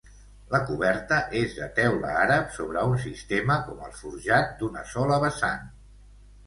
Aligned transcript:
La 0.53 0.59
coberta 0.69 1.19
és 1.41 1.53
de 1.57 1.67
teula 1.81 2.15
àrab 2.23 2.49
sobre 2.57 2.87
un 2.95 2.99
sistema 3.05 3.59
com 3.69 3.85
el 3.91 3.95
forjat, 4.03 4.53
d'una 4.63 4.87
sola 4.97 5.23
vessant. 5.29 5.75